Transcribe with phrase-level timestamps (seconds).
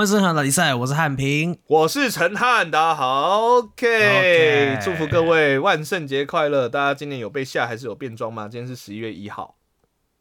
[0.00, 1.58] 欢迎收看打比赛，我是汉平。
[1.66, 6.70] 我是陈汉，大家好，OK，OK 祝福各位万圣节快乐！
[6.70, 8.48] 大家今年有被吓还是有变装吗？
[8.48, 9.58] 今天是十一月一号，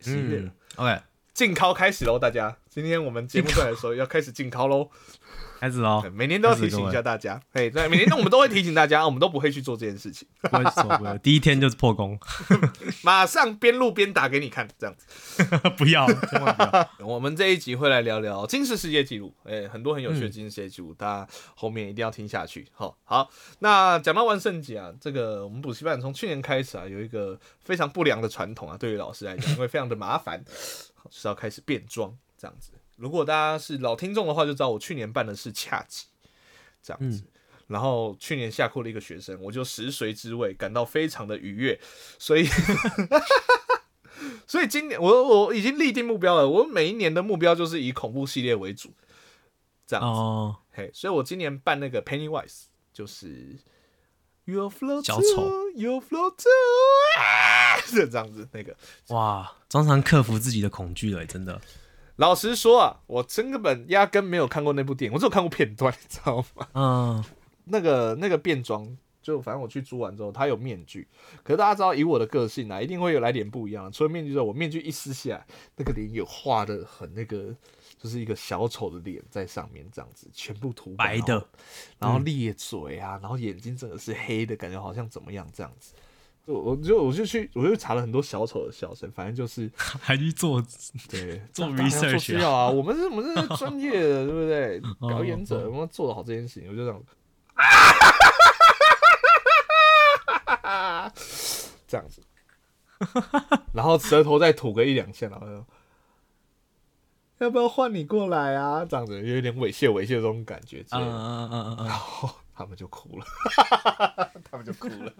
[0.01, 1.01] 十一月了，OK，
[1.33, 4.89] 禁考开始喽，大家，今天我们节目出来的时候要开始禁考喽，
[5.59, 6.01] 开始喽。
[6.13, 12.17] 每年都要提醒一下大家，嘿，对，每年我们都会提醒大家， 我们都不会去做这件事情，不会做，不会， 第一天就是破功，
[13.03, 15.43] 马上边录边打给你看，这样子。
[15.77, 16.89] 不要，千万不要。
[17.05, 22.65] 我们这一集会来聊聊金氏世界纪录，哎、很多很有趣的金氏世界纪录，大家后面一定要听下去。
[22.71, 32.71] 好，好，那讲到万圣节啊，这个我们补习班从去年开始啊，有一个非常不良的传统啊，对于老师来讲，因为非常的麻烦，就是要开始变装这样子。
[32.99, 36.05] 如果大家是老听众的话，就知道我去年办的是恰吉
[36.83, 37.23] 这样子。
[37.67, 41.79] 然后去年下课了一个学生，我就食髓知味，感到非常的愉悦，
[42.17, 42.47] 所以
[44.47, 48.91] 所以今年我我已经立定目标了，我每一年的目标就是以恐怖系列为主，
[49.85, 50.19] 这样子。
[50.19, 53.59] 哦，嘿，所以我今年办那个 Pennywise，就是
[54.45, 55.19] Your flow to
[57.19, 58.49] 啊是 这样子。
[58.51, 58.75] 那个
[59.09, 61.61] 哇，常常克服自己的恐惧了，真的。
[62.19, 66.67] 老实说啊，我根本压根没有看过那部电影，我只有看过片段，你知道吗？
[66.73, 67.23] 嗯，
[67.63, 68.85] 那个那个变装，
[69.21, 71.07] 就反正我去租完之后，他有面具，
[71.43, 73.89] 可是大家知道，以我的个性啊，一定会有来点不一样。
[73.89, 75.47] 除了面具之后，我面具一撕下来，
[75.77, 77.55] 那个脸有画的很那个，
[77.97, 81.45] 就是一个小丑的脸在上面，这样子全部涂白白的，嗯
[81.99, 85.93] 然后咧嘴啊，然后眼睛整个是黑的，感觉好像怎么样这样子。
[86.51, 90.59] 我我就我就去我就查了很多小丑的笑声，反正就是 还去做
[91.09, 94.81] 对做 research 啊需要啊，我们是我们是专业的， 对不对？
[94.99, 97.03] 哦表演者，我们做的好这件事情，我就这样，
[101.87, 102.21] 这样子，
[103.73, 105.65] 然后舌头再吐个一两下，然后就
[107.45, 108.83] 要不要换你过来啊？
[108.85, 113.25] 这样子有点猥亵猥亵这种感觉之类嗯的，嗯嗯嗯嗯然后他们就哭了，
[114.49, 115.13] 他们就哭了。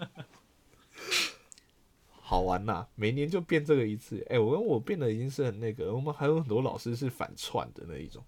[2.69, 4.25] 好玩呐、每年就变这个一次。
[4.29, 8.23] 哎、我跟我变的已经是很那个，我们还有很多老师是反串的那一种。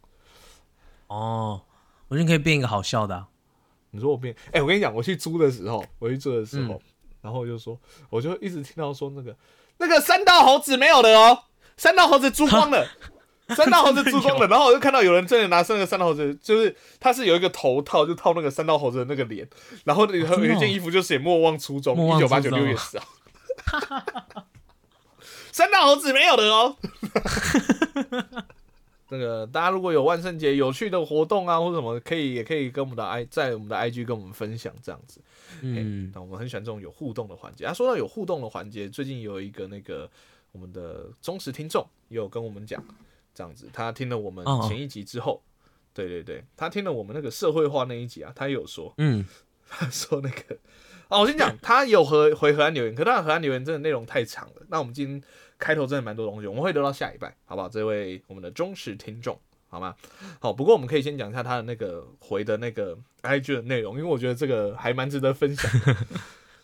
[1.07, 1.61] 哦，
[2.07, 3.27] 我觉得可以变一个好笑的啊。
[3.91, 4.35] 你说我变？
[4.51, 6.79] 哎、我跟你讲，我去租的时候，我去租的时候，嗯
[7.21, 9.35] 然后我就说，我就一直听到说那个
[9.77, 11.43] 那个三道猴子没有了哦，
[11.77, 12.87] 三道猴子租光了。
[13.55, 19.45] 三道猴子租光了，然后我就看到有人真的拿那个三道猴子，就是他是有一个头套，就套那个三道猴子的那个脸，
[19.83, 23.05] 然后有一件衣服就写“莫忘初衷”，一九八九六月十号。
[25.51, 26.77] 三大猴子没有的哦。
[29.09, 35.19] 那个大家如果有万圣节有趣的活动啊，或者什么，可以也可以跟我们的 i 在我们的 IG 跟我们分享这样子。
[35.59, 37.65] 嗯，那我们很喜欢这种有互动的环节。
[37.65, 40.09] 啊，说到有互动的环节，最近有一个那个
[40.53, 42.81] 我们的忠实听众也有跟我们讲，
[43.35, 45.43] 这样子，他听了我们前一集之后，
[45.93, 49.25] 对对对，他听了我们那个社会化那一集啊，他也有说，嗯，
[49.67, 50.57] 他说那个
[51.11, 54.65] 啊，我先讲，他有回回河岸留言，可他的河岸留言真的内容太长了。
[54.69, 55.21] 那我们今天
[55.59, 57.67] 开头真的蛮多东西，我们会留到下一拜，好不好？
[57.67, 59.93] 这位我们的忠实听众，好吗？
[60.39, 65.97] 好，不过我们可以先讲一下他的那个回的那个 IG 的内容，因为我觉得这个还蛮值得分享的。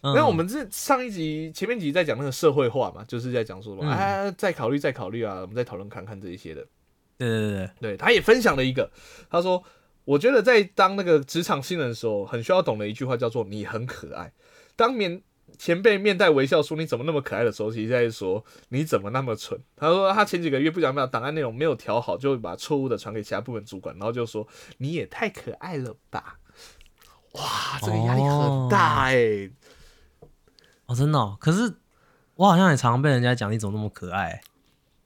[0.04, 6.66] 因因为我们这上一集前面集在讲那个社会化嘛，就是在讲说什么、嗯啊，再考虑再考虑啊，我们再讨论看看这一些的。
[7.18, 8.90] 对对对对，对，他也分享了一个，
[9.30, 9.62] 他说
[10.08, 14.32] ：“我觉得在当那个职场新人的时候，很需要懂的一句话叫做‘你很可爱’。
[14.78, 15.22] 当面
[15.58, 19.62] 前辈面带微笑说你怎么那么可爱的时候，其实在说你怎么那么蠢。
[19.76, 24.48] 他说他前几个月不想把档案内容没有调好，就会把错误的传给其他部门主管，然后就说
[24.78, 26.40] 你也太可爱了吧。
[27.34, 29.52] 哇，这个压力很大哎、
[30.86, 31.36] 哦，真的、哦。
[31.38, 31.76] 可是
[32.36, 34.42] 我好像也常常被人家讲你怎么那么可爱、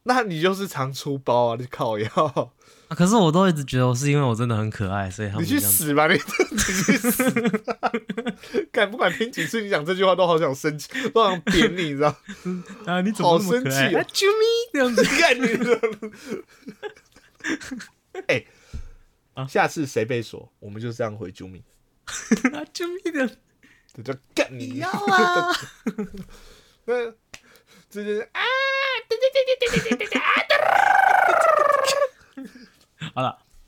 [0.04, 2.54] 那你就是常出包啊，你靠腰。”
[2.92, 6.08] 啊可是我都一直觉得我是因为我真的很可爱，所以他们你去这样子死吧！
[6.08, 7.32] 你你去死
[7.64, 7.92] 吧！
[8.70, 12.10] 敢不管听几次你讲这句话，都好想生气，都想扁你，你知道？
[12.86, 13.90] 啊，你怎好么那么可爱？
[13.90, 15.04] 生气哦啊啾咪这样子。
[15.18, 15.48] 干你！
[18.28, 18.46] 哎、
[19.36, 21.64] 啊下次谁被锁，我们就这样回啾咪，
[22.52, 23.38] 啊，啾咪的，
[23.96, 24.80] 这叫干你！
[24.80, 25.56] 要啊！
[26.84, 27.06] 那
[27.90, 30.11] 这就是啊，好了，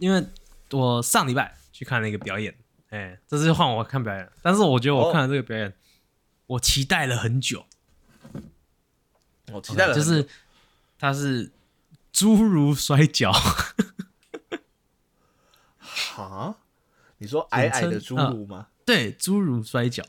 [0.03, 0.27] 因为
[0.71, 2.53] 我上礼拜去看了一个表演，
[2.89, 5.73] 哎、这次换我看表演，但是我觉得我看了这个表演，
[6.45, 7.65] 我期待了很久，
[9.53, 10.27] 我期待了很久，就是
[10.99, 11.53] 他是
[12.11, 13.31] 侏儒摔跤，
[15.79, 16.57] 哈，
[17.19, 18.67] 你说矮矮的侏儒吗？
[18.83, 20.03] 对，侏儒摔跤，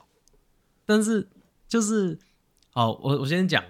[0.85, 1.29] 但是
[1.69, 2.19] 就是，
[2.71, 3.65] 好，我我先讲，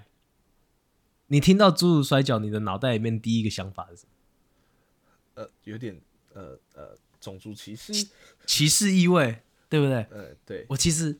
[1.26, 4.12] 你听到侏儒摔跤，你的脑袋里面第一个想法是什么？
[5.34, 6.00] 呃，有点
[6.34, 7.92] 呃呃种族歧视。
[8.46, 10.06] 歧视意味，对不对？
[10.10, 11.18] 呃，对，我其实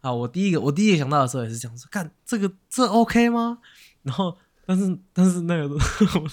[0.00, 3.60] 啊，我第一个我第一个想到的时候也是这样说，看这个这 OK 吗？
[4.02, 4.36] 然后
[4.66, 6.30] 但是但是那个我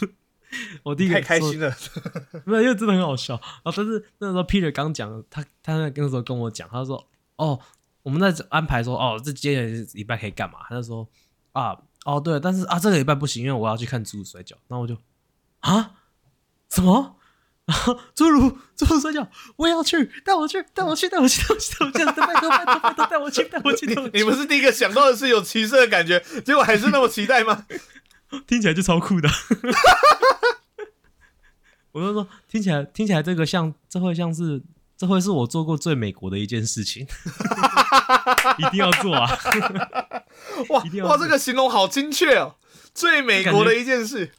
[0.81, 1.71] 我第一个说太开心了。
[2.45, 3.35] 没有，因为真的很好笑。
[3.63, 7.59] 然后但是那时候 Peter 刚讲，他他那那时候跟我讲，他说哦，
[8.01, 10.59] 我们在安排说哦，这接下来礼拜可以干嘛？
[10.67, 11.07] 他就说
[11.51, 14.55] 啊哦对，但是啊这个礼拜不行，因为我要去看猪猪摔跤。
[14.67, 14.97] 然后我就
[15.59, 15.97] 啊
[16.69, 17.17] 什么？
[17.65, 24.17] 然后侏儒侏儒摔跤，我也要去，带我去，带我去，带我去，带我去，带我去，拜托拜托拜托，带我去，带我去，带我去。
[24.17, 27.65] 你不是第一个想到的是有歧视的感觉，结果还是那么期待吗？
[28.45, 29.27] 听起来就超酷的。
[31.91, 34.61] 我就说，听起来听起来这个像，这会像是，
[34.95, 37.07] 这会是我做过最美国的一件事情，
[38.59, 39.27] 一定要做啊！
[40.69, 42.57] 哇哇，这个形容好精确哦，
[42.93, 44.33] 最美国的一件事。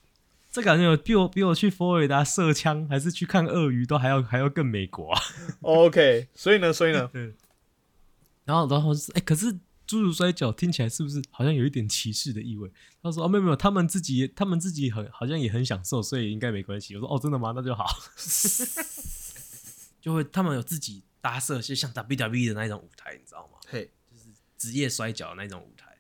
[0.57, 5.21] 这感觉有比我比我去佛罗里达射枪，还是去看鳄鱼都还要还要更美国啊
[5.61, 7.35] ！OK，所以呢，所以呢， 对。
[8.47, 9.53] 然后然后是哎、可是
[9.87, 12.73] 侏儒摔跤听起来是不是好像有一点歧视的意味？
[13.03, 16.95] 他说哦没有没有，他们自己他们自己很好像也很享受，所以应该没关系。
[16.97, 17.53] 我说哦真的吗？
[17.55, 17.85] 那就好。
[20.01, 23.59] 就会他们有自己搭设，就像 WWE 的那一种舞台，你知道吗？
[23.69, 23.91] 嘿，
[24.57, 25.99] 职业摔跤的那种舞台。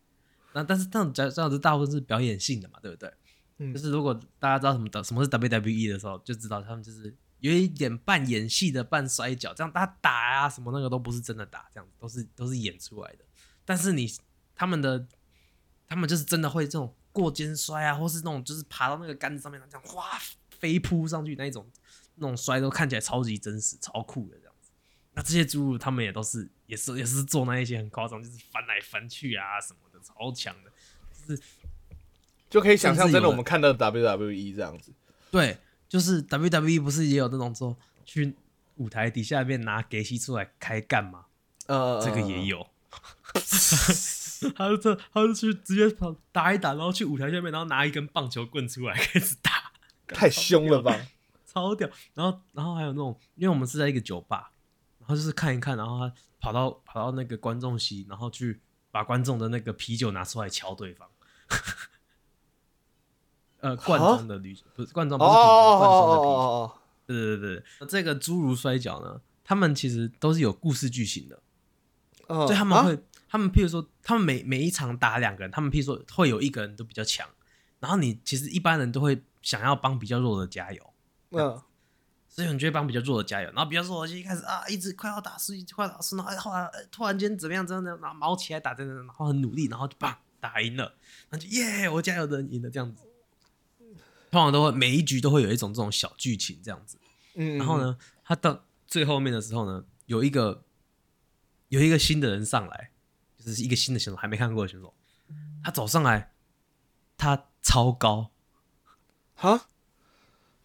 [0.54, 3.12] 那但是这种这样子大部分是表演性的嘛，对不对？
[3.58, 13.24] 就是如果大家知道什么的什么是 WWE 的时候，就知道他们就是有一点半演戏的半摔跤，这样大家打啊什么那个都不是真的打，这样都是都是演出来的。
[13.64, 14.06] 但是你
[14.54, 15.06] 他们的
[15.86, 20.18] 他们就是真的会这种过肩摔啊，或是那种就是爬到那个杆子上面，这样哗
[20.58, 21.66] 飞扑上去那一种
[22.16, 24.70] 那种摔都看起来超级真实、超酷的这样子。
[25.14, 30.70] 那这些侏儒他们也都是也是也是做那一些很夸张，就是翻来翻去啊什么的，超强的。
[31.26, 31.42] 就
[32.60, 34.92] 可以想象真的我们看到 WWE 这样子。
[35.30, 35.58] 对，
[35.88, 38.34] 就是 WWE 不是也有那种说去
[38.76, 41.26] 舞台底下面拿给西出来开干嘛？
[41.66, 42.66] 呃，这个也有。
[44.54, 49.72] 他就这， 他就去直接跑打一打，然后去舞台下面，然后拿一根棒球棍出来开始打，
[50.06, 50.94] 太凶了吧？
[51.46, 51.88] 超屌。
[52.14, 54.52] 然后，然后还有那种，因为我们是在一个酒吧，
[55.00, 58.60] 然后就是看一看，然后他跑到跑到那个观众席，然后去
[58.90, 61.08] 把观众的那个啤酒拿出来敲对方。
[63.66, 66.30] 呃，罐装的铝不是罐装，不是瓶装罐装的啤酒。
[66.30, 66.72] 哦，
[67.06, 71.40] 对对对对，那这个侏儒摔跤呢，他们其实都是有故事剧情的，
[72.28, 72.98] 哦所以他们会，
[73.28, 77.28] 他们譬如说，他们每每一场打两个人，他们譬如说会有一个人都比较强，
[77.80, 80.92] 然后你其实一般人都会想要帮比较弱的加油，
[81.30, 81.60] 嗯，
[82.28, 90.84] 所以你就会帮比较弱的加油，然后比较弱的就一开始啊一直快要打输，快要打输，然后来哎突然间怎么样，怎么样，然后毛起来打，真的，然后很努力，然后就棒打赢了，
[91.30, 93.05] 然后就耶，我加油的人赢了这样子。
[94.36, 96.98] 通常都会每一局都会有一种这种小剧情这样子，
[97.36, 97.80] 嗯，然后？
[97.80, 100.62] 呢，他到最后面的时候呢，有一个
[101.70, 102.90] 有一个新的人上来，
[103.38, 104.92] 就是一个新的选手，还没看过的选手，
[105.64, 106.34] 他走上来，
[107.16, 108.30] 他超高，
[109.34, 109.70] 哈，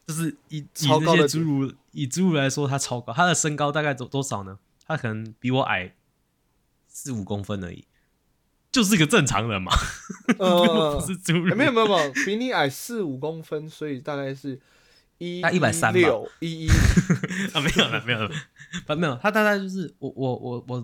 [0.06, 4.60] 就是以以超高的那些侏儒以侏儒来说，他超高，他的身高大概多多少呢？
[4.86, 5.96] 他可能比我矮
[6.90, 7.86] 四五公分而已，
[8.72, 9.72] 就是个正常人嘛，
[10.40, 14.60] 呃不，是侏儒，欸没有没有没有，比你矮四五公分，所以大概是
[15.18, 15.92] 一他130吧。
[15.92, 16.68] 六一一，
[17.54, 18.32] 啊，没有了，没有了，
[18.88, 20.78] 不 没有，他大概就是我我我我，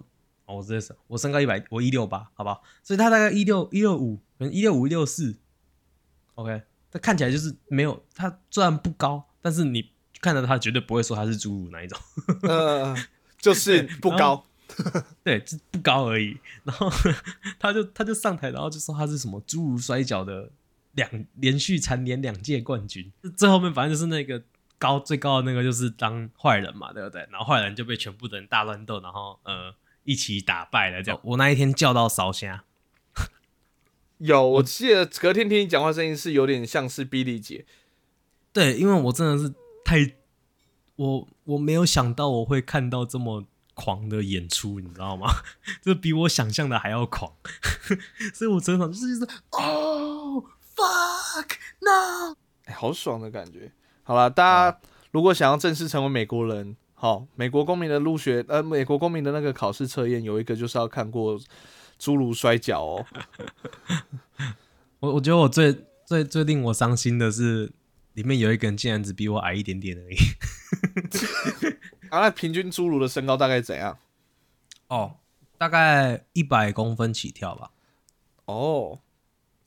[0.45, 2.61] 哦，我直接说，我身高一百，我一六八，好不好？
[2.83, 5.37] 所以他大概一六一六五，可能一六五一六四
[6.35, 6.61] ，OK，
[6.91, 11.97] 他看起来就是没有，他虽然不高，但是你看到他绝对不会说他是侏儒那一种，
[12.43, 12.95] 呃，
[13.39, 14.45] 就是不高，
[15.23, 16.37] 对，就不高而已。
[16.63, 16.89] 然后
[17.57, 20.51] 他就他就上台，然后就说他是什么侏儒摔跤的
[20.93, 23.11] 两连续蝉联两届冠军。
[23.35, 24.43] 最后面反正就是那个
[24.77, 27.27] 高最高的那个就是当坏人嘛，对不对？
[27.31, 31.01] 然后坏人就被全部的人大乱斗，然后呃一起打败了。
[31.01, 32.63] 这样，我那一天叫到烧虾，
[34.19, 37.65] 有，我记得隔天听你讲话声音是有点像是比利姐，
[38.51, 39.53] 对，因为我真的是
[39.85, 40.13] 太
[40.97, 43.45] 我我没有想到我会看到这么。
[43.77, 45.27] 狂的演出，你知道吗？
[45.83, 47.31] 这比我想象的还要狂，
[48.33, 50.43] 所以我整场就是就是哦
[50.75, 53.71] fuck no，哎、好爽的感觉。
[54.01, 54.79] 好了，大家
[55.11, 61.39] 如果想要正式成为美国人，好，美国公民的入学，呃，美国公民的那个考试测验有一个就是要看过
[61.99, 63.05] 侏儒摔跤哦。
[64.99, 67.71] 我我觉得我最最最令我伤心的是，
[68.13, 70.17] 里面有一个人竟然只比我矮一点点而已。
[72.09, 73.97] 啊，那平均侏儒的身高大概怎样？
[74.87, 75.17] 哦，
[75.57, 77.71] 大概一百公分起跳吧，
[78.45, 78.99] 哦，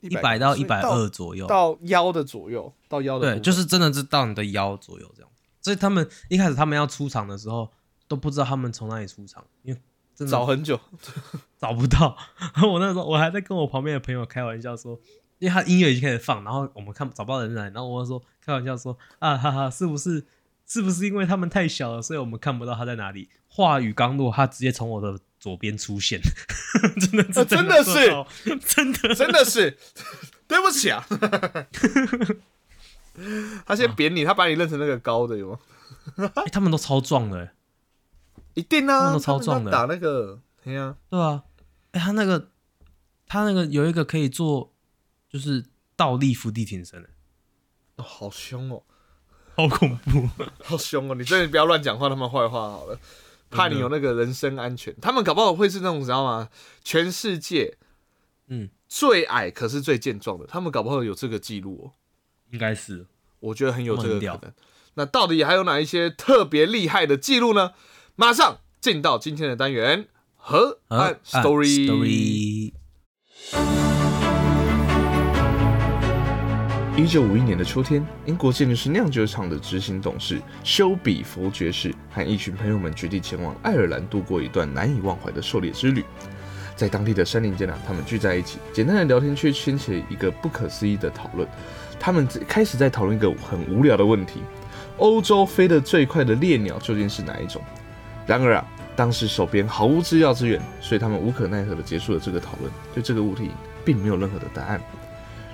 [0.00, 1.46] 一百到一百二左右。
[1.46, 5.30] 到腰的左右，到腰的对，就是真的是到你的腰左右这样。
[5.60, 7.70] 所以他们一开始他们要出场的时候
[8.08, 9.80] 都不知道他们从哪里出场，因为
[10.14, 10.80] 真的找很久，
[11.60, 12.16] 找不到。
[12.62, 14.98] 我那时候我还在跟我旁边的朋友开玩笑说，
[15.38, 20.24] 因为他音乐已经开始放，然后我们看找不到人来，然后我说开玩笑说啊哈哈，是不是
[20.70, 23.28] 是不是因为他们太小了，所以我们看不到他在哪里？
[23.48, 26.20] 话语刚落，他直接从我的左边出现，
[27.00, 28.60] 真的是、啊真的是。
[28.60, 29.14] 真的。
[29.16, 29.76] 真的是。
[30.46, 31.04] 对不起啊。
[33.66, 35.58] 他先扁你，他把你认成那个高的有吗？
[36.36, 37.50] 欸他们都超壮的、欸，
[38.54, 39.72] 一定啊，他们都超壮的。
[39.72, 41.42] 打那个，对啊、对啊，
[41.90, 42.48] 哎、他那个
[43.26, 44.72] 他那个有一个可以做
[45.28, 47.08] 就是倒立伏地挺身的、
[47.96, 48.84] 哦，好凶哦，
[49.68, 50.28] 好恐怖。
[50.62, 51.14] 好凶哦！
[51.14, 52.98] 你真的不要乱讲话他们坏话好了，
[53.50, 54.94] 怕你有那个人身安全。
[55.00, 56.48] 他们搞不好会是那种，你知道吗？
[56.82, 57.76] 全世界
[58.48, 61.92] 嗯，最矮可是最健壮的，他们搞不好有这个记录哦。
[62.52, 63.06] 应该是
[63.38, 64.52] 我觉得很有这个可能。
[64.94, 67.72] 那到底还有哪一些特别厉害的记录呢？
[68.16, 70.80] 马上进到今天的单元和
[71.24, 72.72] story。
[76.96, 86.04] 一九五一年的秋天，英国建筑师酿酒厂的执行董事休比佛爵士和一群朋友们决定前往爱尔兰度过一段难以忘怀的狩猎之旅。
[86.76, 91.48] 在当地的山林间啊，他们聚在一起，简单的聊天却掀起了一个不可思议的讨论。
[91.98, 94.40] 他们开始在讨论一个很无聊的问题：
[94.98, 97.62] 欧洲飞得最快的猎鸟究竟是哪一种？
[98.26, 103.50] 然而啊，当时手边毫无制药资源，所以他们无可奈何地结束了这个讨论，对这个问题
[103.84, 104.80] 并没有任何的答案。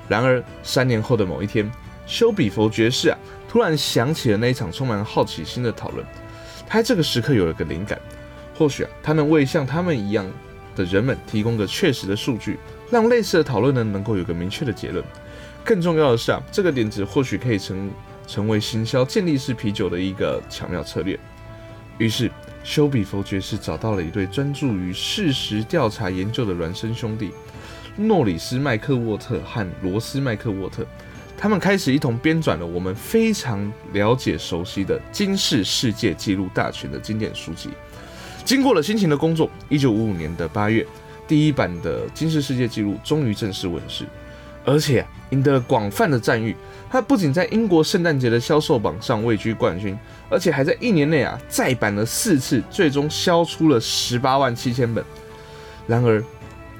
[0.08, 1.70] 然而，三年后的某一天，
[2.06, 6.04] 休比佛爵士啊，突然想起了那一场充满好奇心的讨论。
[6.68, 7.98] 他这个时刻有了个灵感，
[8.56, 10.26] 或许啊，他能为像他们一样
[10.74, 12.58] 的人们提供个确实的数据，
[12.90, 15.04] 让类似的讨论呢能够有个明确的结论。
[15.64, 17.90] 更重要的是啊，这个点子或许可以成
[18.26, 21.18] 成为行销健力士啤酒的一个巧妙策略。
[21.98, 22.30] 于是，
[22.62, 27.32] 休比佛爵士找到了一对专注于事实调查研究的孪生兄弟。
[27.96, 30.86] 诺里斯·麦克沃特和罗斯·麦克沃特，
[31.36, 37.70] 他们开始一同编纂了我们非常了解、熟悉的《金氏世界纪录大全》的经典书籍。
[38.44, 40.86] 经过了辛勤的工作，一九五五年的八月，
[41.26, 44.04] 第一版的《金氏世界纪录》终于正式问世，
[44.64, 46.54] 而且、赢得了广泛的赞誉。
[46.88, 49.98] 它不仅在英国圣诞节的销售榜上位居冠军，
[50.30, 55.04] 而且还在一年内啊再版了四次，最终销出了十八万七千本。
[55.88, 56.22] 然而，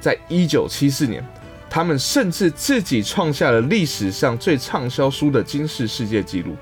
[0.07, 1.21] 在一九七四年，
[1.69, 6.55] 他们甚至自己创下了历史上最畅销书的金氏世界纪录。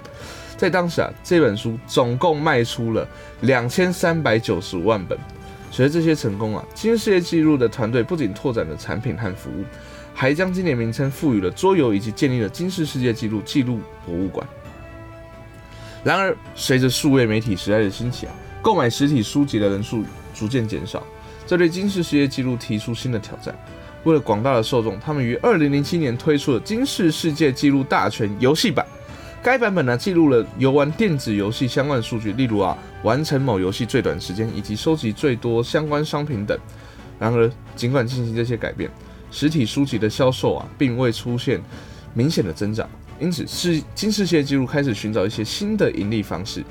[0.57, 3.07] 在当时啊，这本书总共卖出了
[3.43, 5.19] 两千三百九十五万本。
[5.71, 9.63] 随着这些成功啊，金氏世界纪录的团队不仅拓展了产品和服务，
[10.15, 14.49] 还将经典名称赋予了桌游，以及建立了金氏世界纪录纪录博物馆。
[16.03, 18.33] 然而，随着数位媒体时代的兴起啊，
[18.63, 21.03] 购买实体书籍的人数逐渐减少。
[21.47, 23.55] 这对金氏世界纪录提出新的挑战。
[24.05, 28.85] 为了广大的受众，他们于二零零七年推出了《金氏世界纪录大全》游戏版。
[29.43, 36.59] 该版本呢，记录了游玩电子游戏相关的数据，例如啊，完成某游戏最短时间以及收集最多相关商品等。
[37.19, 38.91] 然而，尽管进行这些改变，
[39.31, 41.61] 实体书籍的销售啊，并未出现
[42.15, 42.89] 明显的增长。
[43.21, 46.65] 因此，是金氏世界纪录开始寻找一些新的盈利方式。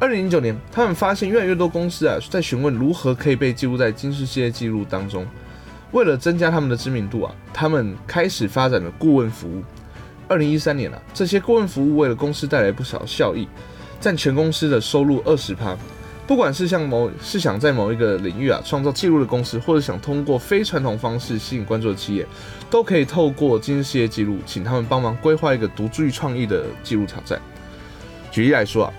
[0.00, 5.26] 二零零九年，他们发现越来越多公司啊，在询问如何可以被记录在金氏世界纪录当中。
[5.90, 9.60] 为了增加他们的知名度啊，他们开始发展了顾问服务。
[10.28, 13.48] 二零一三年啊，这些顾问服务为了公司带来不少效益，
[14.00, 15.76] 占全公司的收入二十趴。
[16.28, 22.24] 不管是像某是想在某一个领域啊创造记录的公司，或者想通过非传统方式吸引关注的企业，
[22.70, 27.40] 都可以透过金氏世界纪录，请他们帮忙规划一个独具创意的记录挑战。
[28.30, 28.92] 举例来说啊，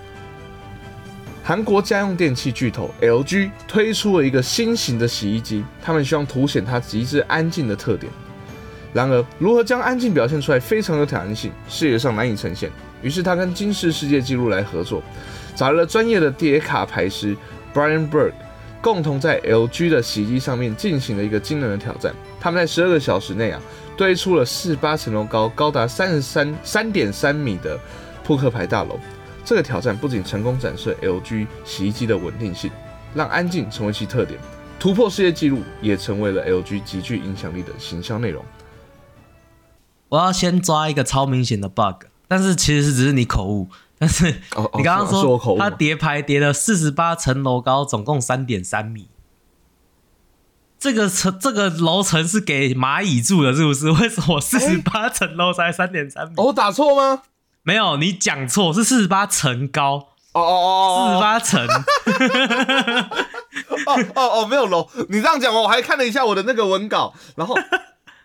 [1.50, 8.12] 韩国家用电器巨头 LG 推出了一个新型的洗衣机，他们希望凸显它极致安静的特点。
[8.92, 12.70] 然而，如何将安静表现出来非常有挑战性，视觉上难以呈现。
[13.02, 15.02] 于是他跟金氏世界纪录来合作，
[15.56, 17.36] 找来了专业的叠卡牌师
[17.74, 18.30] Brian Berg，
[18.80, 22.14] 共同在 LG 的洗衣机上面进行了一个惊人的挑战。
[22.38, 23.60] 他们在十二个小时内啊，
[23.96, 27.76] 堆出了四八层楼高、高达三十三三点三米的
[28.22, 29.00] 扑克牌大楼。
[29.50, 32.70] 这个挑战不仅成功展示 LG 洗衣机的稳定性，
[33.16, 34.38] 让安静成为其特点，
[34.78, 38.44] 突破世界纪录，也成为了 LG 极具影响力的行销内容。
[40.08, 43.68] 我要先抓一个超明显的 bug，但是其实只是你口误。
[43.98, 44.30] 但是
[44.76, 49.08] 你刚刚是我口误吗它叠牌叠了四十八层楼高，总共三点三米。
[50.78, 53.90] 这个层这个楼层是给蚂蚁住的，是不是？
[54.00, 56.34] 为什么四十八层楼才三点三米？
[56.36, 57.24] 哦，我打错吗？
[57.70, 61.64] 没有，你讲错，是四十八层高，哦哦哦四十八层。
[63.86, 64.90] 哦 哦哦，没有楼。
[65.08, 67.54] 你这样讲完，我还看了一下我的那个文稿，然后，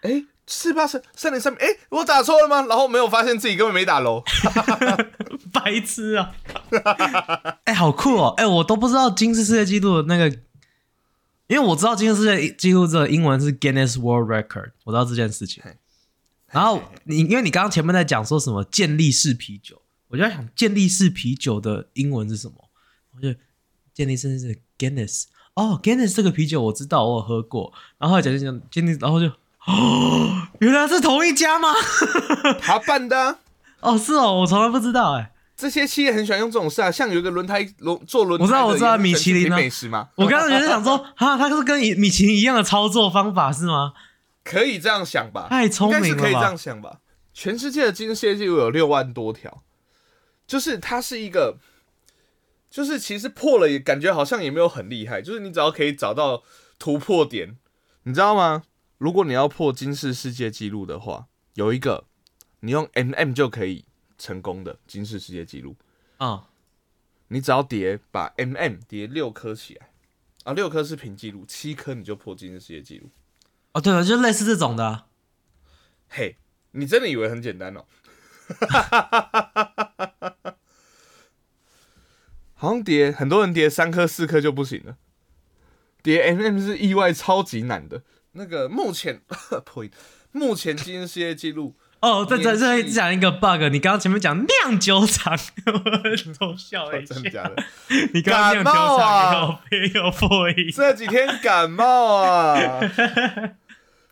[0.02, 2.66] 哎，四十八三三点三米，哎，我打错了吗？
[2.68, 4.24] 然后没有发现自己根本没打楼。
[5.54, 6.32] 白痴啊！
[7.66, 8.34] 哎、好酷哦！
[8.38, 10.28] 哎、我都不知道金氏世界纪录的那个，
[11.46, 15.78] 因为我知道金氏世界纪录这个英文是 Guinness World Record，我知道这件事情嘿。
[16.56, 22.56] 然后你因为你刚刚前面在讲说什么健力士啤酒，我就在想健力士啤酒的英文是什么？
[23.14, 23.38] 我就
[23.94, 27.74] 健力士是 Guinness，哦，Guinness 这个啤酒我知道，我有喝过。
[27.98, 29.28] 然后讲讲讲健力，然后就
[29.68, 31.74] 哦， 原来是同一家吗？
[32.62, 33.40] 他办的、啊。
[33.82, 40.08] 哦，是哦，我从来不知道哎、这些企业很喜欢用这种事啊，像有一个轮胎轮做轮胎，我知道我知道米其林美食吗？
[40.16, 43.92] 我刚刚就在想说，啊，他是跟米米其林一样的操作方法是吗？
[44.46, 45.48] 可以这样想吧？
[45.50, 46.58] 太聪应该明了吧是可以这样！
[46.58, 47.02] 想吧？
[47.34, 49.64] 全世界的金氏世界纪录有六万多条，
[50.48, 51.58] 就是它是一个，
[52.70, 56.44] 就是其实破了也感觉好像也没有很厉害，就是你只要可以找到
[56.80, 57.58] 突破点，
[58.04, 58.64] 你知道吗？
[59.00, 62.06] 如果你要破金氏世界纪录的话，有一个
[62.62, 63.84] 你用 MM 就可以
[64.18, 65.76] 成功的金氏世界纪录，
[66.20, 66.42] 嗯，
[67.30, 69.90] 你只要叠把 MM 叠六颗起来
[70.44, 73.10] 啊，六颗是平记录，七颗你就破金氏世界纪录。
[73.76, 75.06] 哦，对了，就类似这种的啊，
[76.08, 76.38] 嘿，
[76.72, 77.84] 你真的以为很简单哦？
[82.54, 84.96] 好像叠很多人叠三颗四颗就不行了，
[86.02, 88.04] 叠 MM 是意外超级难的。
[88.32, 89.22] 那个目前
[89.66, 89.92] 破音，
[90.32, 95.80] 目前今天世界纪录哦，在在年纪这讲一个 bug，你刚刚前面讲酿酒厂， 我
[96.40, 97.24] 偷笑了一下真。
[97.24, 97.62] 的假的？
[98.14, 102.80] 你刚刚酿酒感冒啊厂有有破音，这几天感冒啊，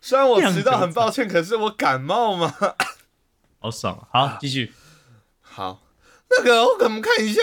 [0.04, 2.54] 虽然我迟到很抱歉，可是我感冒嘛。
[3.58, 4.26] 好爽啊！
[4.28, 4.70] 好，继续。
[5.40, 5.82] 好，
[6.28, 7.40] 那个我给我们看一下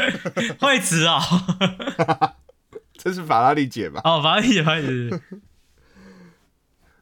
[0.58, 1.20] 会词哦，
[2.96, 4.00] 这是法拉利姐吧？
[4.04, 5.20] 哦，法拉利姐，法拉利姐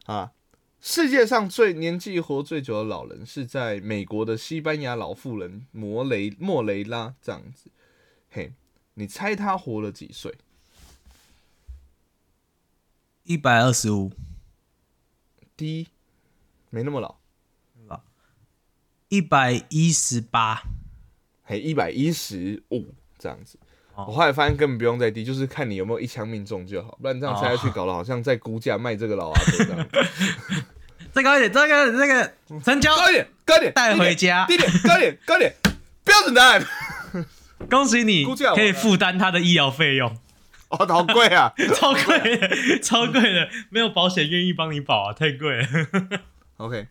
[0.06, 0.32] 啊，
[0.80, 7.70] 世界上最年纪活最久的老人是在美国的西班牙老妇人摩雷莫雷拉这样子。
[8.28, 8.54] 嘿，
[8.94, 10.36] 你猜她活了几岁？
[13.22, 14.10] 一百二十五，
[15.60, 15.88] 第一，
[16.70, 17.16] 没那么老，
[19.10, 20.62] 一百一十八，
[21.42, 23.58] 嘿，一百一十五这样子。
[23.94, 29.86] 哦我后来发现根本不用再低，就是看你有没有一枪命中就好，不然这样猜下去搞得好像在估价卖这个老阿伯这样。
[31.12, 32.32] 再高一点，再高一点，那个
[32.64, 35.54] 成交，高一点，高一点，带回家低一点，高一点，高一点，
[36.02, 36.66] 标准答案。
[37.68, 40.16] 恭喜你 估价可以负担他的医疗费用。
[40.70, 41.52] 哦，好贵啊！
[41.76, 45.66] 超贵的，超贵的，没有保险愿意帮你保啊，太贵了。
[46.56, 46.88] OK，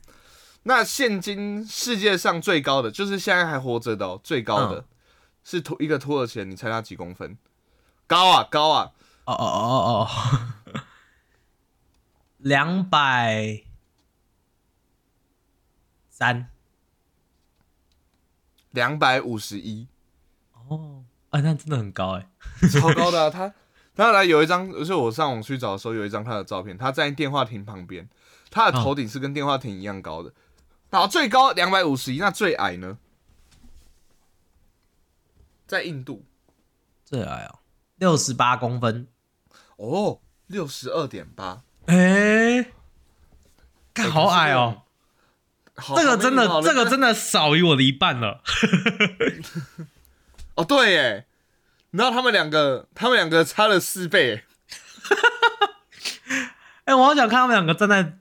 [0.64, 4.86] 那现今世界上最高的，就是现在还活着的、哦，最高的、嗯
[5.42, 7.36] 是土一个土耳其人，你猜他几公分？
[8.06, 8.92] 高啊，高啊，
[9.26, 10.08] 哦哦哦
[10.74, 10.82] 哦，
[12.38, 13.64] 两百
[16.10, 16.52] 三
[18.70, 19.88] 两百五十一，
[20.54, 22.30] 哦，啊，那真的很高哎。
[22.70, 23.30] 超高的、啊。
[23.30, 23.52] 他
[24.00, 28.08] 他来有一张，就是我上网去找的时候，有一张他的照片，他在电话亭旁边，
[28.50, 30.32] 他的头顶是跟电话亭一样高的。
[30.90, 32.98] 然后最高两百五十一，那最矮呢？
[35.68, 36.26] 在印度
[37.04, 37.60] 最矮哦，
[37.98, 39.08] 六十八公分。
[39.76, 42.72] 哦，六十二点八，哎，
[43.94, 44.84] 看好矮哦，
[45.76, 48.42] 好这个真的，这个真的少于我的一半了。
[50.56, 51.28] 哦，对耶，
[51.92, 54.44] 你知道他们两个，他们两个差了四倍耶，
[56.86, 58.18] 哎，我好想看他们两个站在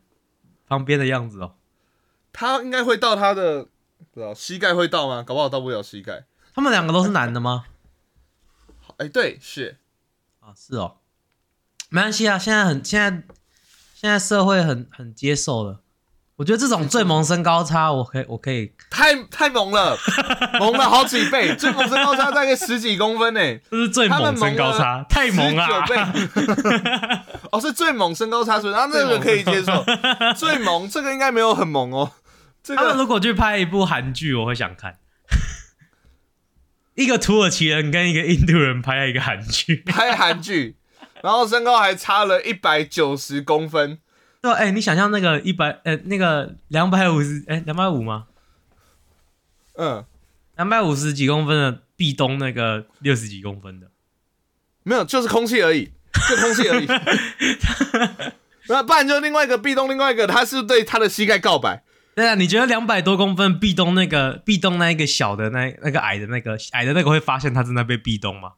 [0.67, 1.55] 旁边的样子哦。
[2.33, 3.65] 他应该会到他的，
[4.13, 5.23] 不知道膝盖会到吗？
[5.23, 6.25] 搞不好到不了膝盖。
[6.55, 7.67] 他们两个都是男的吗？
[8.97, 9.77] 哎、对，是
[10.41, 10.99] 啊，是哦，
[11.89, 13.23] 没关系啊，现在很现在
[13.95, 15.83] 现在社会很很接受了。
[16.39, 19.99] 我觉得这种最萌身高差，我可以我可以，太太萌了，
[20.61, 25.93] 萌了好几倍，最萌身高差大概十几公分呢，这是最萌身高差，太萌了、啊九。
[25.93, 26.01] 倍。
[27.51, 29.85] 哦，是最萌身高差所以，然后那个可以接受，
[30.39, 32.13] 最萌这个应该没有很萌哦，
[32.63, 34.99] 这个他们如果去拍一部韩剧，我会想看。
[36.95, 40.77] 一个土耳其人跟一个印度人拍一个韩剧，拍韩剧，
[41.21, 43.99] 然后身高还差了一百九十公分，
[44.41, 48.27] 对，哎、你想象那个一百，呃，那个两百五十，哎，两百五吗？
[49.77, 50.05] 嗯，
[50.57, 53.89] 两百五十几公分的壁咚，那个六十几公分的，
[54.85, 55.91] 没有，就是空气而已，
[56.29, 56.87] 就空气而已。
[58.69, 61.83] 那不然就另外一个壁咚，另外一个他是对他的膝盖告白，
[62.15, 68.53] 对啊，你觉得两百多公分壁咚那个壁咚那一个小的那那个矮的那个矮的那个会发现他正在被壁咚吗？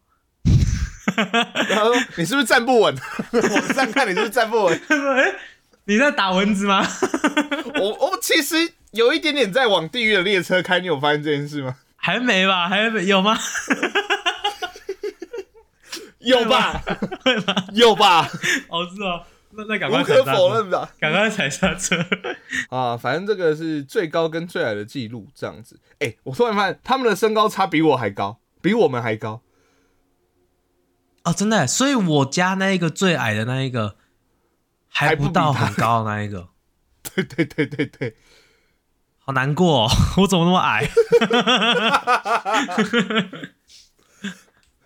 [1.69, 2.95] 然后说你是不是站不稳？
[3.33, 4.81] 我这样看你是不是站不稳？
[5.91, 6.87] 你在打蚊子吗？
[7.75, 8.55] 我我其实
[8.93, 11.75] 有一点点在往地狱的列车开，你有发现这件事吗？
[11.97, 12.69] 还没吧？
[12.69, 13.37] 还没有吗？
[16.21, 16.81] 有吧？
[17.25, 17.55] 会吗？
[17.73, 18.31] 有吧？
[18.69, 20.89] 哦，是哦，那那赶快无可否认吧？
[21.01, 21.97] 赶快踩刹车。
[22.69, 25.81] 啊，反正这个是最高跟最矮的记录，这样子。
[25.99, 29.43] 哎、我突然发现他们的身高差比我还高，比我们还高。
[31.25, 33.97] 哦，真的，所以我家那一个最矮的那一个
[34.93, 36.49] 还还不到很高的 那一个，
[37.03, 38.17] 对对对对对，
[39.19, 40.87] 好难过、哦， 我怎么那么矮？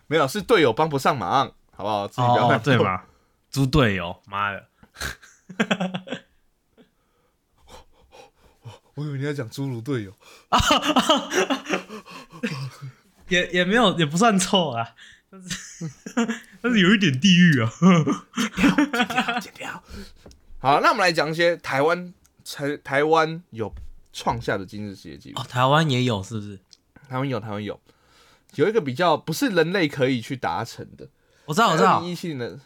[0.06, 2.06] 没有是队友帮不上忙，好不好？
[2.06, 2.76] 自己不要难哦，对？
[2.76, 3.02] 嘛，
[3.50, 4.68] 猪队友，妈的，
[8.94, 10.12] 我以为你要讲侏儒队友
[10.50, 10.60] 啊。
[13.28, 14.94] 也也没有，也不算臭啊，
[15.34, 15.90] 但是
[16.62, 17.72] 但是有一点地狱啊。
[19.40, 19.82] 剪掉。
[20.58, 23.74] 好，那我们来讲一些台湾台台湾有
[24.12, 25.40] 创下的今日世界纪录。
[25.40, 26.58] 哦，台湾也有是不是？
[27.08, 27.80] 台湾有，台湾有，
[28.54, 31.08] 有一个比较不是人类可以去达成的。
[31.46, 32.60] 我知道，我知道，一七年的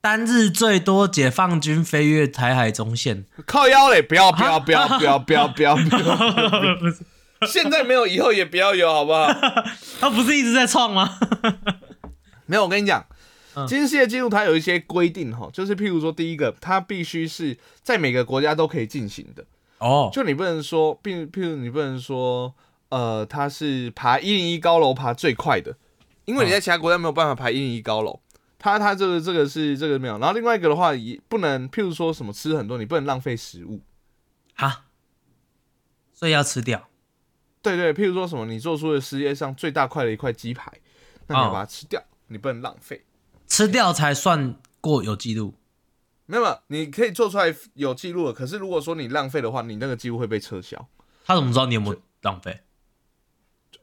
[0.00, 7.04] 单日最多解放军飞越台海中线，靠腰嘞，不要不要不要不要不要不要不要，不 是，
[7.48, 9.26] 现在没有，以后也不要有，好不好？
[10.00, 11.18] 他不是一直在创吗？
[12.46, 13.04] 没有，我跟你讲
[13.54, 19.44] 嗯，今日世界纪录它有一些规定哈，就是譬如说，第一个，它必须是在每个国家都可以进行的，
[19.78, 22.54] 哦，就你不能说，譬譬如你不能说，
[22.88, 25.76] 呃，它是爬一零一高楼爬最快的，
[26.24, 28.20] 因为你在其他国家没有办法爬一零一高楼。
[28.58, 33.80] 它它这个这个是这个没有，然后另外一个的话也不能，譬如说什么吃很多，你不能浪费食物。
[34.54, 34.84] 哈，
[36.14, 36.88] 所以要吃掉。
[37.62, 40.72] 对对，譬如说什么，你做出了世界上最大块的一块鸡排，
[41.28, 43.04] 那你要哦把它吃掉，你不能浪费。
[43.46, 45.54] 吃掉才算过有记录。
[46.26, 50.88] 没有，没有你可以做出来有记录的，可是如果说你浪费的话，你那个记录会被撤销，
[51.24, 52.60] 他怎么知道你有没有浪费？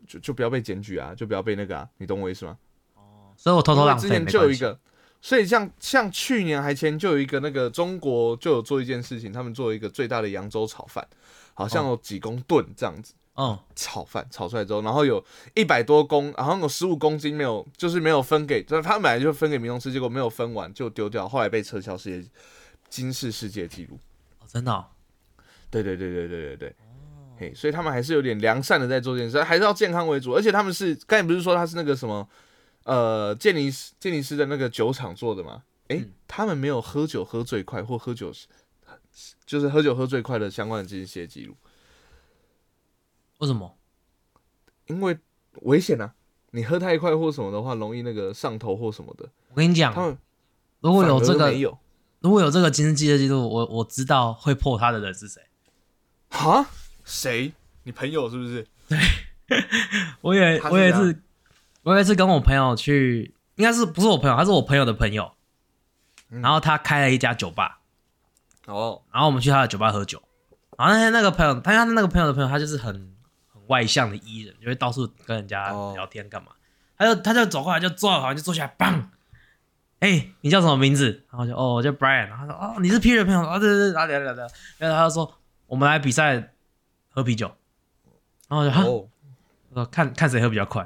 [0.07, 2.57] 就就不要被检举啊，就不要被那个啊，你懂我意思吗？
[3.37, 4.25] 所以我偷偷浪费之前。
[4.25, 4.77] 就有一个，
[5.21, 11.07] 所以像像去年还前就有一个那个中国就有做一件事情，他们做一个最大的扬州炒饭，
[11.53, 13.13] 好像有几公吨这样子。
[13.41, 15.23] 嗯，炒饭炒出来之后，然后有
[15.55, 22.29] 一百多公，好像有十五公斤没有，就是没有分给，就是他们本来就分给民众吃，结果没有分完就丢掉，后来被撤销世界
[22.89, 23.97] 金氏世界纪录。
[24.41, 24.85] 哦真的、哦。
[25.71, 26.75] 对对对对对对对，
[27.37, 32.27] 嘿，所以他们还是有点良善的在做这件事，还是要健康为主，而且他们是刚才不是说他是那个什么
[32.83, 35.63] 呃健尼斯健尼斯的那个酒厂做的吗？
[35.87, 38.33] 诶，嗯他们没有喝酒喝最快或喝酒
[39.45, 41.55] 就是喝酒喝最快的相关的这些记录，
[43.39, 43.77] 为什么？
[44.87, 45.17] 因为
[45.63, 46.13] 危险啊，
[46.51, 49.27] 你喝太快或什么的话，容易那个上头或什么的。
[49.49, 50.17] 我跟你讲他，们
[50.79, 51.77] 如果有这个没，有
[52.21, 55.41] 如果有这个金世纪的记录，我我知道会破他的人是谁。
[56.29, 56.65] 哈？
[57.03, 57.51] 谁？
[57.83, 58.67] 你朋友是不是？
[58.87, 58.99] 对
[60.21, 61.21] 我也我也是，
[61.83, 65.31] 我也是跟我朋友去，应该是不是我朋友，他是我朋友的朋友，
[66.29, 67.79] 嗯然后他开了一家酒吧，
[68.67, 70.21] 哦，然后我们去他的酒吧喝酒，
[70.77, 73.11] 然后那天那个朋友，他他那个朋友的朋友，他就是很很
[73.69, 75.93] 外向的 E 人，就会到处跟人家哦。
[75.95, 76.51] 聊天干嘛，
[76.95, 79.03] 他就他就走过来就坐好像就坐下来，砰，
[79.99, 81.23] 哎、你叫什么名字？
[81.31, 85.33] 然后就哦，我叫 Brian，然后他说哦，你是 Peter 的朋友，啊对对对，然后聊聊聊，然后他就说
[85.65, 86.51] 我们来比赛
[87.09, 87.47] 喝啤酒，
[88.47, 88.83] 然后我就哈。
[88.83, 89.07] 哦，
[89.71, 90.81] 我说看看谁喝比较快，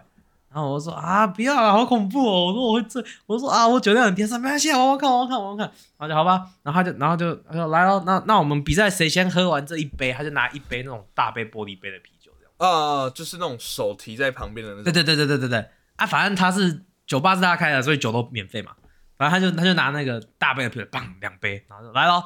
[0.51, 2.47] 然后我说啊不要啊，好恐怖哦！
[2.47, 5.65] 我说我会醉，我说啊我酒量很天生，没关系啊，我要看我要看我要看，
[5.97, 12.11] 然后就好吧，然后他就然后就他说来了，那那我们比赛谁先喝完这一杯，他就拿一杯那种大杯玻璃杯的啤
[12.57, 14.91] 啊，就是那种手提在旁边的那种。
[14.91, 18.75] 对对对对对对对啊，反正他是酒吧是他开的，所以酒都免费嘛。
[19.17, 22.23] 然后他就他就拿那个大杯的啤酒，砰两杯，然后就来喽，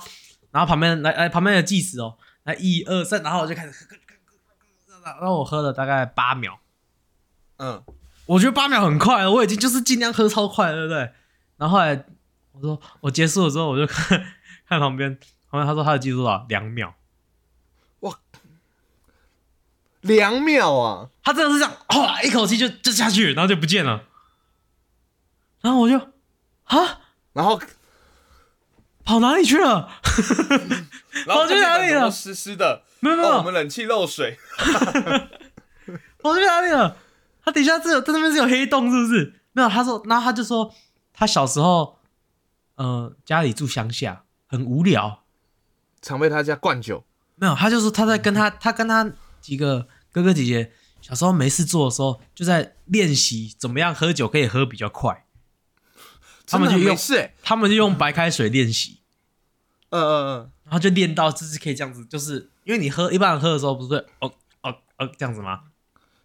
[0.51, 3.95] 然后旁边来来旁边的计时哦，来一二三，然后我就开始喝，
[5.03, 6.59] 然后我喝了大概八秒。
[7.57, 7.83] 嗯，
[8.25, 11.11] 我觉得八秒很快了，我已经就是尽量喝超快了，对不对？
[11.57, 12.05] 然后后来
[12.53, 14.23] 我说我结束了之后，我就看
[14.67, 15.13] 看旁边，
[15.49, 16.95] 旁边他说他的记录多少两秒，
[20.07, 21.09] 两秒啊！
[21.23, 24.03] 他真的是这样，哗一口气就就下去，然后就不见了。
[25.61, 25.97] 然后我就
[26.63, 27.01] 啊，
[27.33, 27.59] 然后，
[29.03, 29.89] 跑哪里去了？
[31.27, 34.39] 然后跑去哪里了湿湿的，没有没有，们冷气漏水。
[36.19, 36.97] 跑去哪里了？
[37.43, 39.33] 他底下是有，他那边是有黑洞，是不是？
[39.53, 40.73] 没有，他说，然后他就说
[41.13, 41.99] 他小时候，
[42.75, 45.23] 呃，家里住乡下，很无聊，
[46.01, 47.05] 常被他家灌酒。
[47.35, 55.25] 没有，他就说他在跟他他跟他几个哥哥姐姐小时候没事做的时候，就在练习怎么样喝酒可以喝比较快。
[56.45, 56.97] 他们就用
[57.43, 59.01] 他们就用白开水练习，
[59.89, 65.61] 嗯嗯嗯，然后就练到就是可以这样子，就是因为你喝一般人喝的时候不是会哦哦哦这样子吗？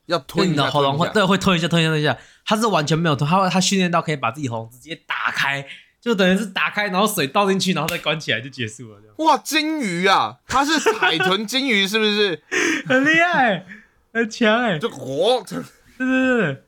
[0.07, 5.67] 要吞你的喉咙会对会吞一下吞一下吞一下，他是完全没有吞，他会他训练到可以把自己喉咙直接打开，
[6.03, 12.43] 就等于是打开，然后水倒进去，然后再关起来就结束了，哇，金鱼啊，它是海豚金鱼是不是？
[12.89, 13.65] 很厉害，
[14.13, 15.63] 很强哎，就活，对
[15.97, 16.63] 对对对，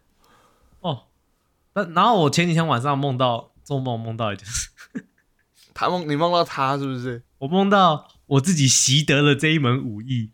[0.83, 1.07] 哦，
[1.75, 4.69] 那然后我前几天晚上梦到做梦梦到一件事，
[5.75, 7.25] 他梦你梦到他是不是？
[7.39, 10.31] 我梦到我自己习得了这一门武艺，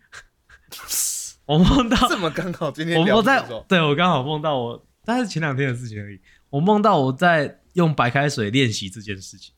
[1.46, 6.20] 我梦到这么刚好今天我我在对我刚好梦到我，但是前两天的事情而已。
[6.50, 9.54] 我梦到我在用白开水练习这件事情，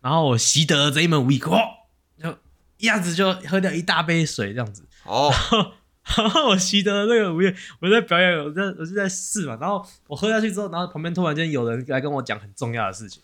[0.00, 1.58] 然后我习得了这一门武艺，哇，
[2.20, 2.38] 就
[2.78, 4.84] 一下子就喝掉一大杯水这样子。
[5.04, 5.32] 哦，
[6.16, 9.56] 然后 我习得了这个武艺，我在表演，我在我就在试嘛。
[9.60, 13.22] 然后我喝下去之后，然后旁边突然间有人来跟我讲很重要的事情。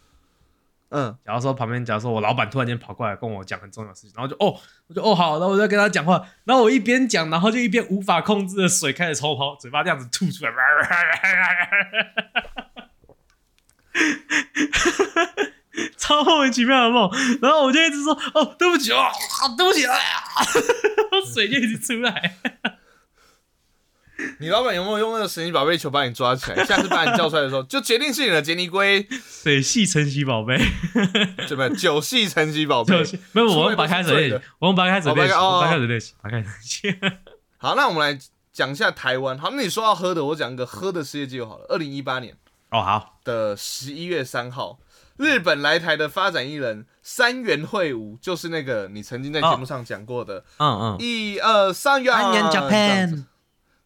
[0.94, 10.52] 嗯，假如说旁边，假如说我老板突然间跑过来跟我讲很重要的事情，然后就哦，我就哦好，然后我就跟他讲话，然后我一边讲，然后就一边无法控制的水开始抽泡，嘴巴这样子吐出来，
[15.96, 19.06] 超莫名其妙的梦，然后我就一直说哦对不起哦，
[19.56, 20.22] 对不起哎呀，
[21.32, 22.36] 水就一直出来，
[24.38, 26.64] 你老板有没有用那个神奇宝贝球把你抓起来？
[26.64, 30.58] 下次把你叫出来的时候，就决定是你的杰尼龟，水系神奇宝贝，
[31.48, 31.70] 对不对？
[31.76, 33.04] 九系神奇宝贝就。
[33.04, 36.94] 是没有我们把开水练习，我们把开水练习，哦白开水练习，白开水练习。
[37.56, 38.18] 好，那我们来
[38.52, 39.38] 讲一下台湾。
[39.38, 41.64] 好，那你说要喝的，我讲一个喝的世界纪录好了。
[41.70, 42.36] 二零一八年
[42.72, 44.78] 哦好，的十一月三号，
[45.18, 50.96] 日本来台的发展艺人三元会武，就是那个你曾经在节目上讲过的，嗯嗯。
[50.98, 53.24] 一二三元，Japan，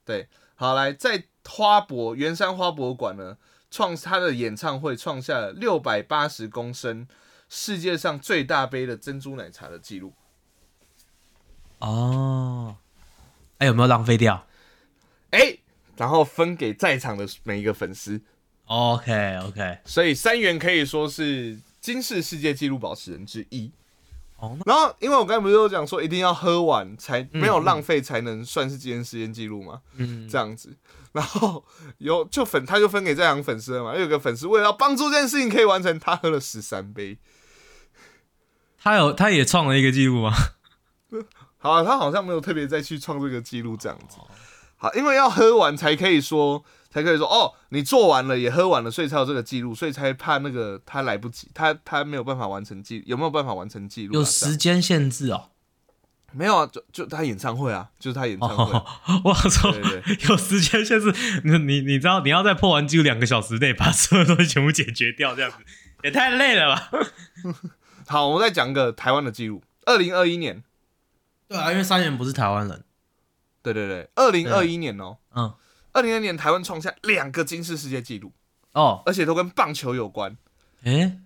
[0.05, 3.39] 对，好来在花博圆山花博馆呢，
[3.73, 7.09] 创他的演唱会创下了六百八十公升
[7.49, 10.13] 世界上最大杯的珍珠奶茶的记录。
[11.81, 12.77] 哦，
[13.59, 14.47] 哎，有没有浪费掉？
[15.31, 15.59] 哎、
[15.97, 18.23] 然后分给在场的每一个粉丝，
[18.67, 23.71] ？OK OK，所以三元可以说是金氏世界纪录保持人之一。
[24.39, 29.81] 哦，然后，因为我刚才不是有讲说一定要喝完才没有浪费才能算是今天时间记录吗？
[29.97, 30.77] 嗯，这样子，
[31.13, 31.65] 然后
[31.97, 37.17] 有就粉他就分给在场粉丝了嘛，有个粉丝为了要帮助这件事情可以完成，他喝了十三杯。
[38.79, 40.35] 他有他也创了一个记录吗？
[41.57, 44.19] 好、啊，他好像没有特别再去创这个记录这样子。
[44.77, 46.63] 好，因为要喝完才可以说，
[46.97, 55.51] 才可以说哦，你做完了也喝完了，所以才有这个记录，所以才怕那个他来不及，他他没有办法完成记，有没有办法完成记录啊、有时间限制哦。
[56.33, 56.67] 没有啊？
[56.73, 58.73] 就就他演唱会啊，就是他演唱会。
[58.73, 58.87] 哦，
[59.25, 61.13] 我操对对对，有时间限制，
[61.45, 65.59] 你你你知道你要在破完记录两个小时内把所有东西全部解决掉，这样子
[66.03, 66.91] 也太累了吧？
[68.09, 70.63] 好，我们再讲一个台湾的记录，二零二一年，
[71.47, 72.85] 对啊，因为三元不是台湾人。
[73.63, 75.53] 对对对，二零二一年哦，嗯，
[75.97, 78.31] 二零二年台湾创下两个金氏世界纪录，
[78.75, 80.37] 哦，而且都跟棒球有关，
[80.83, 81.19] 诶，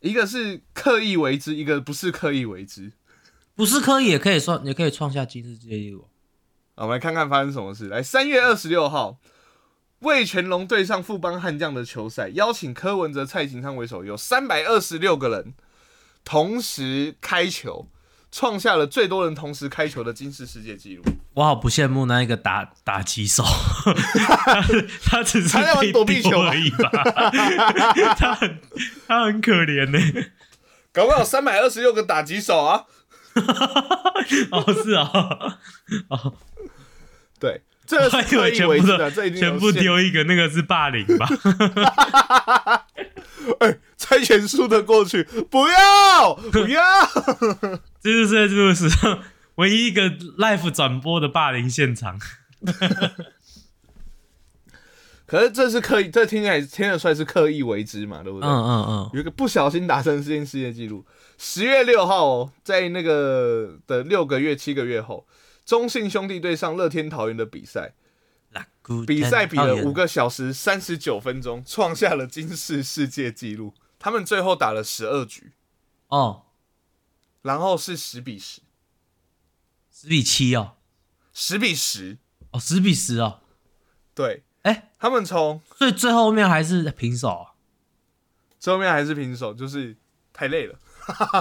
[0.00, 2.92] 一个是刻意为之，一个不是刻意为之。
[3.54, 6.08] 不是刻意也可以算，也可以创下金氏世界纪录。
[6.74, 7.88] 好我们来看看发生什么事。
[7.88, 9.18] 来，三月二十六号，
[9.98, 15.52] 魏全龙对上富邦悍将的球赛，邀请柯文哲、蔡琴昌为首，有三百二十六个人
[16.24, 17.88] 同时开球，
[18.32, 21.02] 创下了最多人同时开球的金氏世界纪录。
[21.38, 23.44] 我好不羡慕那一个打打击手，
[24.42, 24.60] 他
[25.04, 26.90] 他只是他在玩躲避球而已吧，
[28.18, 28.58] 他很
[29.06, 30.24] 他很可怜呢。
[30.92, 32.86] 搞不好三百二十六个打击手啊！
[34.50, 35.08] 哦，是啊，
[36.08, 36.34] 哦，
[37.38, 41.28] 对，这个我还以为是刻意全部都为之的，全部限丢一个，那个是霸凌吧？
[43.60, 46.82] 哎，猜拳输的过去，不要不要。
[48.02, 49.20] 这就是在这个史上
[49.58, 52.18] 唯一一个 live 转播的霸凌现场。
[55.26, 58.48] 可是这是刻意，这听起来听得出来是刻意为之嘛，对不对？
[58.48, 61.04] 嗯嗯嗯，有一个不小心达成世界世界纪录。
[61.36, 65.26] 十月六号哦，在那个的六个月、七个月后，
[65.66, 67.92] 中信兄弟对上乐天桃园的比赛，
[69.06, 73.74] 比赛比了五个小时三十九分钟，创下了今世世界纪录。
[73.98, 75.52] 他们最后打了十二局，
[76.08, 76.44] 哦，
[77.42, 78.62] 然后是十比十，
[80.00, 80.74] 十比七哦，
[81.34, 82.18] 十比十。
[82.52, 83.40] 哦，十比十哦，
[84.14, 87.50] 对哎，他们从所以最后面还是平手啊
[88.60, 89.96] 最后面还是平手，就是
[90.32, 90.78] 太累了。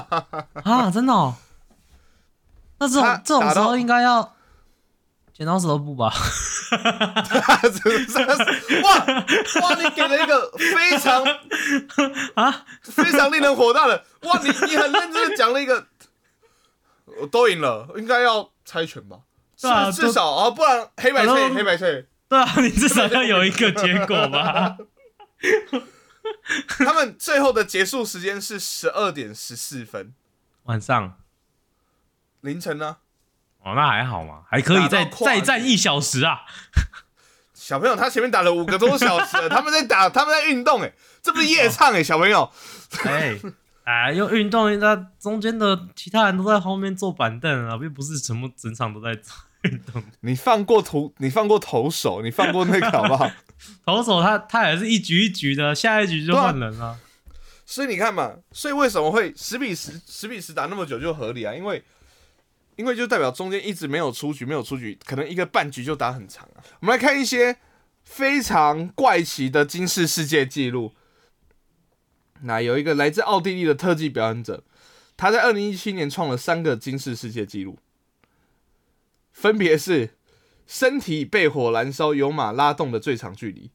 [0.66, 1.36] 啊，真的哦，
[2.80, 4.36] 那这种这种时候应该要
[5.34, 6.12] 剪刀石头布吧？
[8.84, 9.06] 哇
[9.62, 9.76] 哇！
[9.82, 11.24] 你给了一个非常
[12.36, 14.40] 啊，非常令人火大的哇！
[14.42, 15.97] 你你很认真的讲了一个，我
[17.32, 19.20] 都赢了，应该要猜拳吧？
[19.56, 24.78] 是对啊至少啊，不然黑白配黑白配，对啊，你至少要有一个结果吧？
[26.68, 30.14] 他们最后的结束时间是十二点十四分，
[30.64, 31.18] 晚上
[32.42, 32.98] 凌晨呢？
[33.64, 36.42] 哦，那还好嘛，还可以再再战一小时啊。
[37.54, 42.52] 小朋友他前面打了五个多小时了，他们在打，他们在运动，哎，这不是夜唱哎，小朋友，
[43.04, 43.38] 哎
[43.88, 49.12] 哎，用运动，那中间的其他人都在后面坐板凳啊，并不是全部整场都在
[49.62, 50.04] 运动。
[50.20, 53.32] 你放过投，你放过投手，你放过那个好不好？
[53.86, 57.00] 投手他他也是一局一局的，下一局就换人了。
[57.66, 61.56] 所以你看嘛，所以为什么会十比十十比十打那么久就合理啊？
[61.56, 61.82] 因为
[62.76, 66.60] 因为就代表中间一直没有出局，没有出局，可能一个半局就打很长啊。
[66.82, 67.56] 我们来看一些
[68.04, 70.94] 非常怪奇的金氏世界纪录。
[72.42, 74.64] 那有一个来自奥地利的特技表演者，
[75.16, 77.80] 他在二零一七年创了三个金氏世界纪录，
[79.32, 80.16] 分别是
[80.66, 83.72] 身体被火燃烧由马拉动的最长距离，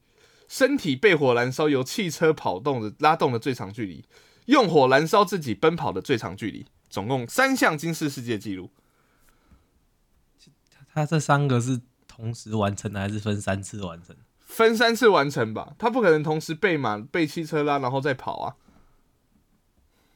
[0.47, 4.05] 身体被火燃烧由汽车跑动的拉动的最长距离，
[4.45, 8.69] 用火燃烧自己奔跑的最长距离，总共三项金氏世界纪录。
[10.93, 14.15] 他这三个是同时完成的，还是分三次完成？
[14.53, 18.55] 分三次完成吧，他不可能同时被马被汽车拉然后再跑啊。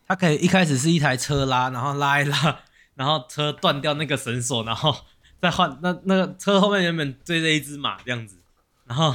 [0.08, 2.60] 他可以一开始是一台车拉，然后拉一拉，
[2.96, 4.96] 然后车断掉那个绳索，然后
[5.42, 8.38] 再换那那个车后面原本追着一只马这样子，
[8.86, 9.14] 然后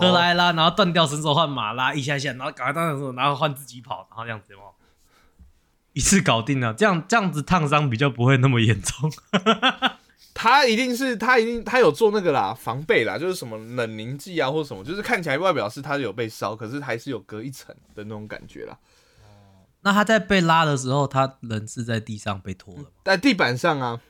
[0.00, 4.72] 车拉一拉，然后断掉绳索换马拉一下下，然后赶快断绳索，然后换自己跑，然后这样子哦，
[5.92, 9.12] 一次搞定了，这样这样子烫伤比较不会那么严重。
[10.34, 18.78] 他一定是他一定他有做那个啦，防备啦，就是什么冷凝剂啊或什么，就是看起来外表是他有被烧，可是还是有隔一层的那种感觉啦。
[19.82, 22.86] 那他在被拉的时候，他人是在地上被拖了吗？
[23.04, 24.00] 在地板上啊，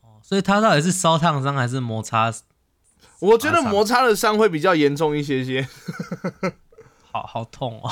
[0.00, 2.32] 哦，所以他到底是烧烫伤还是摩擦？
[3.20, 5.68] 我觉得摩擦的伤会比较严重一些些。
[7.12, 7.90] 好好痛哦！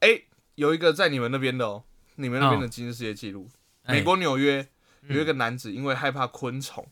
[0.00, 0.22] 哎、
[0.54, 1.82] 有一个在你们那边的哦，
[2.16, 4.68] 你们那边的吉尼斯世界纪录，哎美国纽约
[5.08, 6.88] 有一个男子因为害怕昆虫，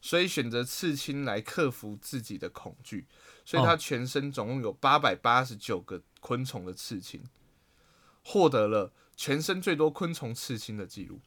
[0.00, 3.06] 所以选择刺青来克服自己的恐惧，
[3.44, 7.22] 所以他哦全身总共有八百八十九个昆虫的刺青，
[8.24, 11.20] 获得了全身最多昆虫刺青的记录。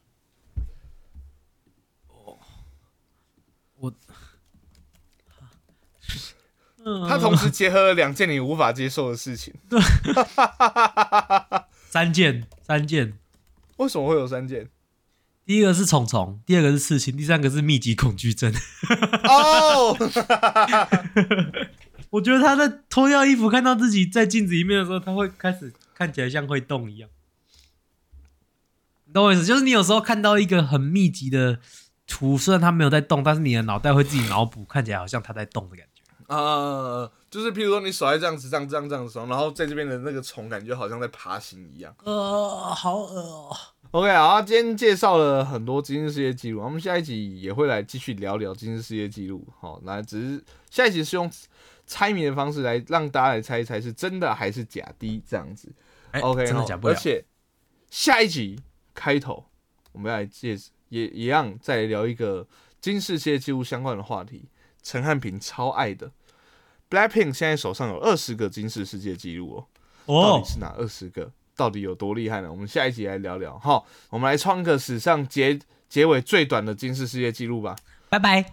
[3.76, 3.94] 我
[7.08, 9.54] 他 同时结合了两件你无法接受的事情。
[11.90, 13.18] 三件，三件。
[13.76, 14.68] 为什么会有三件？
[15.46, 18.52] 第一个是虫虫，第二个是刺青，第三个是密集恐惧症。
[19.24, 19.96] 哦，
[22.10, 27.10] 我觉得他在脱掉衣服看到自己在镜子里面的时候，他会开始看起来像会动一样。
[29.04, 29.44] 你懂我意思？
[29.44, 31.58] 就是你有时候看到一个很密集的
[32.06, 36.02] 图，虽然它没有在动，但是你的脑袋会自己脑补，看起来好像它在动的感觉。
[36.28, 41.92] 呃，就是譬如说你手在这样子、这样、这样、这样的时候，然后在这边的那个虫感觉好像在爬行一样。
[42.04, 43.56] 呃，好恶哦、
[43.90, 49.44] OK，好，今天介绍了很多吉尼斯世界纪录，我们下一集也会来继续聊聊吉尼斯世界纪录。
[49.58, 51.28] 好，那只是下一集是用
[51.84, 55.68] 猜谜的方式来让大家来猜一猜是真的还是假的这样子。
[56.12, 56.96] 哎 OK，真的假不了而。
[56.96, 57.24] 且
[57.90, 58.60] 下一集
[58.94, 59.44] 开头
[59.90, 60.56] 我们要来介
[60.88, 62.46] 也一样再来聊一个
[62.80, 64.48] 金世界纪录相关的话题，
[64.84, 66.12] 陈汉平超爱的
[66.90, 69.66] Blackpink 现在手上有二十个金氏世界纪录哦。
[70.06, 71.30] 到哦底，是哪二十个？
[71.56, 72.50] 到底有多厉害呢？
[72.50, 73.82] 我们下一集来聊聊哈。
[74.10, 77.76] 我们来创个史上结结尾最短的金氏世界纪录吧。
[78.08, 78.44] 拜拜。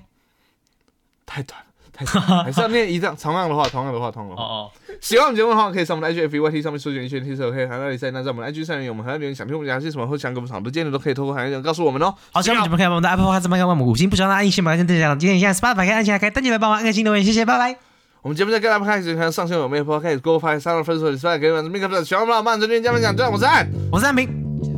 [1.25, 4.43] 太短了，太短了， 还是要念一样同样的话，同样的话，同样的话。
[4.43, 4.71] 哦哦，
[5.01, 8.11] 喜欢我们节目的话，可以上我们的 IG、FYT 上面搜寻一圈 T 色，可以海外比赛。
[8.11, 12.13] 那在我们的 IG 上面有我们海外留言，想听我们讲些什么，或想给我们讨论建议的，都可以透过海外留言告诉我们哦。
[12.31, 15.17] 好，喜欢我们节目可以帮我们的 Apple Podcast 帮我们五星，不喜欢的按一星，把它点亮。
[15.17, 17.90] 今天现在 Spotify 可以按起来，可以单击来帮忙按个新留言，谢谢，拜拜。
[18.23, 24.29] 我们节目在各大 Podcast 可以上线有 Apple Podcast、Google Podcast、三六分手、Spotify 给我们 Mix 喜欢我们老慢，这边加分享，这样我是安，我是安平，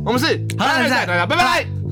[0.06, 0.26] 我们是
[0.58, 1.83] 好啦比赛大家拜拜。